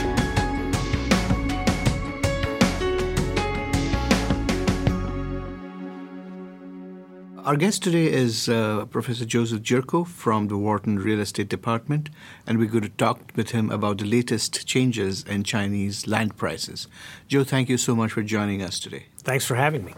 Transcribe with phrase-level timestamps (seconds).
[7.45, 12.09] Our guest today is uh, Professor Joseph Gyourko from the Wharton Real Estate Department,
[12.47, 16.89] and we're going to talk with him about the latest changes in Chinese land prices.
[17.29, 19.09] Joe, thank you so much for joining us today.
[19.19, 19.93] Thanks for having me.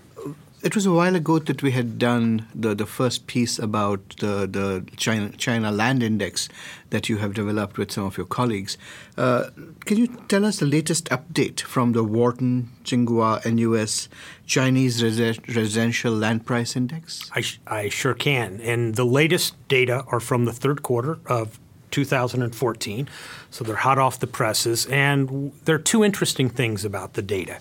[0.65, 4.47] It was a while ago that we had done the, the first piece about the,
[4.47, 6.49] the China, China Land Index
[6.89, 8.79] that you have developed with some of your colleagues.
[9.19, 9.51] Uh,
[9.85, 14.09] can you tell us the latest update from the Wharton Tsinghua NUS
[14.47, 17.31] Chinese Residential Land Price Index?
[17.35, 18.59] I, sh- I sure can.
[18.63, 21.59] And the latest data are from the third quarter of
[21.95, 23.09] 2014.
[23.51, 24.87] So they're hot off the presses.
[24.87, 27.59] And there are two interesting things about the data.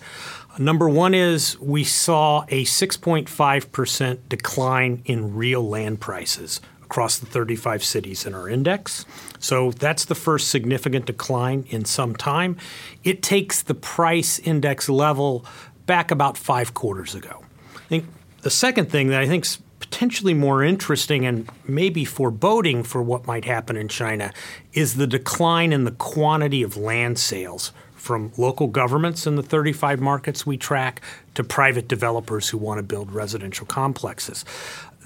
[0.58, 7.82] Number one is we saw a 6.5% decline in real land prices across the 35
[7.82, 9.06] cities in our index.
[9.38, 12.56] So that's the first significant decline in some time.
[13.02, 15.44] It takes the price index level
[15.86, 17.44] back about five quarters ago.
[17.76, 18.06] I think
[18.42, 19.58] the second thing that I think is
[19.94, 24.32] potentially more interesting and maybe foreboding for what might happen in China
[24.72, 30.00] is the decline in the quantity of land sales from local governments in the 35
[30.00, 31.00] markets we track
[31.36, 34.44] to private developers who want to build residential complexes.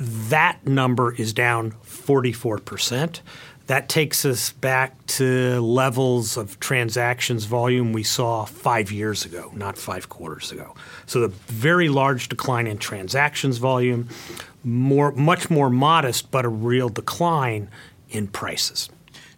[0.00, 3.20] That number is down 44%.
[3.68, 9.76] That takes us back to levels of transactions volume we saw five years ago, not
[9.76, 10.74] five quarters ago.
[11.04, 14.08] So the very large decline in transactions volume,
[14.64, 17.68] more, much more modest, but a real decline
[18.08, 18.88] in prices.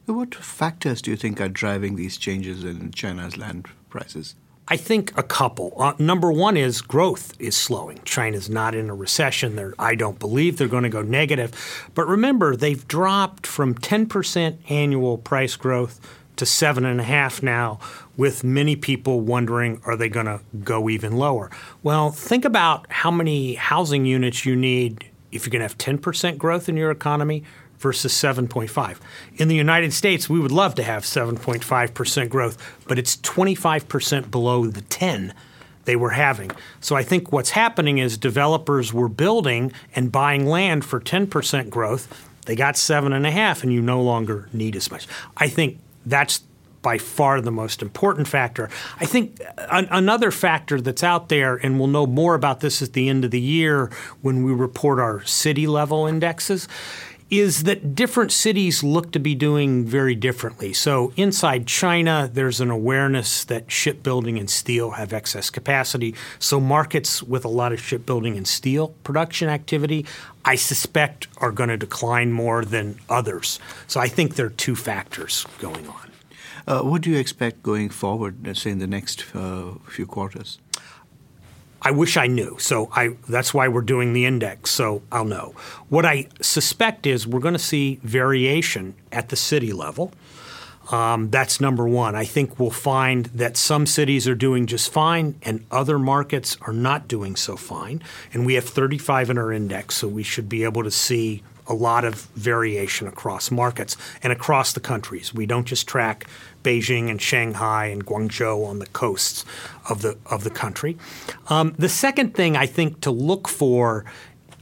[0.07, 4.37] What factors do you think are driving these changes in China's land prices?
[4.73, 5.75] I think a couple.
[5.77, 7.99] Uh, number one is growth is slowing.
[8.05, 9.57] China's not in a recession.
[9.57, 11.91] They're, I don't believe they're going to go negative.
[11.95, 16.01] But remember, they've dropped from 10% annual price growth
[16.37, 17.81] to 7.5 now,
[18.17, 21.51] with many people wondering are they going to go even lower?
[21.83, 26.39] Well, think about how many housing units you need if you're going to have 10%
[26.39, 27.43] growth in your economy
[27.81, 28.99] versus 7.5.
[29.37, 34.67] In the United States, we would love to have 7.5% growth, but it's 25% below
[34.67, 35.35] the 10
[35.87, 36.51] they were having.
[36.81, 42.29] So I think what's happening is developers were building and buying land for 10% growth.
[42.47, 45.09] They got seven and you no longer need as much.
[45.37, 46.43] I think that's
[46.83, 48.71] by far the most important factor.
[49.01, 52.81] I think uh, an- another factor that's out there, and we'll know more about this
[52.81, 53.91] at the end of the year
[54.23, 56.69] when we report our city level indexes,
[57.31, 60.73] is that different cities look to be doing very differently.
[60.73, 66.15] So, inside China, there's an awareness that shipbuilding and steel have excess capacity.
[66.39, 70.07] So, markets with a lot of shipbuilding and steel production activity,
[70.45, 73.61] I suspect, are going to decline more than others.
[73.87, 76.11] So, I think there are two factors going on.
[76.67, 80.59] Uh, what do you expect going forward, let's say in the next uh, few quarters?
[81.83, 82.57] I wish I knew.
[82.59, 84.71] So I that's why we're doing the index.
[84.71, 85.55] So I'll know.
[85.89, 90.13] What I suspect is we're going to see variation at the city level.
[90.91, 92.17] Um, that's number one.
[92.17, 96.73] I think we'll find that some cities are doing just fine and other markets are
[96.73, 98.03] not doing so fine.
[98.33, 101.75] And we have 35 in our index, so we should be able to see a
[101.75, 105.33] lot of variation across markets and across the countries.
[105.33, 106.27] We don't just track
[106.63, 109.45] Beijing and Shanghai and Guangzhou on the coasts
[109.89, 110.99] of the of the country.
[111.49, 114.05] Um, the second thing I think to look for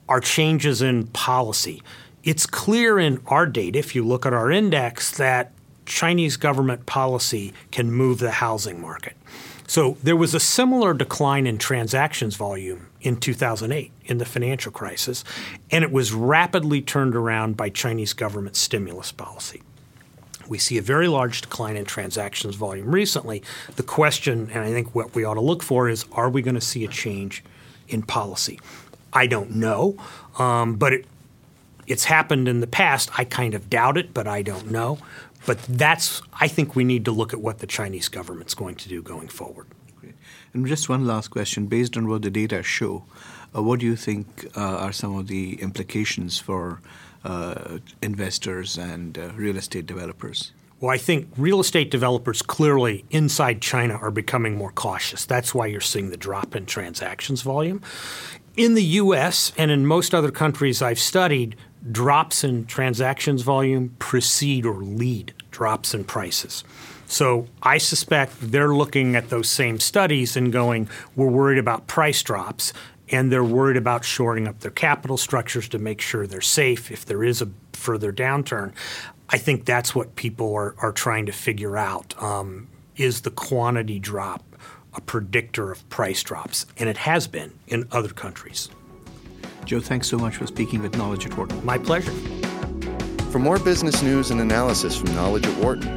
[0.08, 1.82] are changes in policy.
[2.22, 5.52] It's clear in our data, if you look at our index, that
[5.86, 9.16] Chinese government policy can move the housing market.
[9.66, 15.24] So there was a similar decline in transactions volume in 2008 in the financial crisis,
[15.70, 19.62] and it was rapidly turned around by Chinese government stimulus policy.
[20.48, 23.42] We see a very large decline in transactions volume recently.
[23.76, 26.54] The question, and I think what we ought to look for, is are we going
[26.54, 27.44] to see a change
[27.86, 28.58] in policy?
[29.12, 29.96] I don't know,
[30.38, 31.06] um, but it,
[31.86, 33.10] it's happened in the past.
[33.18, 34.98] I kind of doubt it, but I don't know.
[35.46, 38.88] But that's, I think we need to look at what the Chinese government's going to
[38.88, 39.66] do going forward.
[40.52, 41.66] And just one last question.
[41.66, 43.04] Based on what the data show,
[43.54, 46.80] uh, what do you think uh, are some of the implications for
[47.24, 50.52] uh, investors and uh, real estate developers?
[50.80, 55.26] Well, I think real estate developers clearly inside China are becoming more cautious.
[55.26, 57.82] That's why you're seeing the drop in transactions volume.
[58.56, 61.56] In the US and in most other countries I've studied,
[61.90, 66.62] drops in transactions volume precede or lead drops in prices.
[67.08, 72.22] So I suspect they're looking at those same studies and going, we're worried about price
[72.22, 72.72] drops.
[73.10, 77.04] and they're worried about shoring up their capital structures to make sure they're safe if
[77.06, 78.72] there is a further downturn.
[79.30, 82.14] I think that's what people are, are trying to figure out.
[82.22, 84.44] Um, is the quantity drop
[84.94, 86.66] a predictor of price drops?
[86.76, 88.68] And it has been in other countries.
[89.64, 91.64] Joe, thanks so much for speaking with Knowledge at Wharton.
[91.64, 92.12] My pleasure.
[93.30, 95.96] For more business news and analysis from Knowledge at Wharton,